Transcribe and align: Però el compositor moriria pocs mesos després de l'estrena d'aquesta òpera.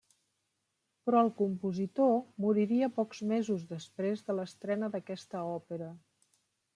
Però 1.09 1.19
el 1.25 1.27
compositor 1.41 2.15
moriria 2.45 2.89
pocs 2.97 3.21
mesos 3.33 3.67
després 3.73 4.25
de 4.31 4.37
l'estrena 4.39 4.89
d'aquesta 4.97 5.45
òpera. 5.59 5.91